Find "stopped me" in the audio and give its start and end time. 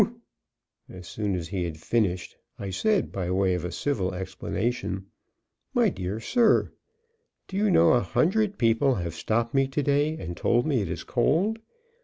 9.13-9.67